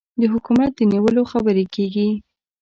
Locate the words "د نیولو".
0.75-1.23